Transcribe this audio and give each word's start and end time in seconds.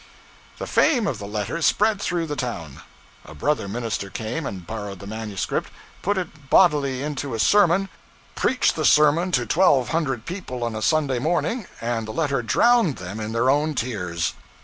The 0.57 0.65
fame 0.65 1.05
of 1.05 1.19
the 1.19 1.27
letter 1.27 1.61
spread 1.61 2.01
through 2.01 2.25
the 2.25 2.35
town. 2.35 2.81
A 3.23 3.35
brother 3.35 3.67
minister 3.67 4.09
came 4.09 4.47
and 4.47 4.65
borrowed 4.65 4.97
the 4.97 5.05
manuscript, 5.05 5.69
put 6.01 6.17
it 6.17 6.49
bodily 6.49 7.03
into 7.03 7.35
a 7.35 7.39
sermon, 7.39 7.87
preached 8.33 8.75
the 8.75 8.83
sermon 8.83 9.31
to 9.33 9.45
twelve 9.45 9.89
hundred 9.89 10.25
people 10.25 10.63
on 10.63 10.73
a 10.75 10.81
Sunday 10.81 11.19
morning, 11.19 11.67
and 11.79 12.07
the 12.07 12.13
letter 12.13 12.41
drowned 12.41 12.95
them 12.95 13.19
in 13.19 13.31
their 13.31 13.51
own 13.51 13.75
tears. 13.75 14.33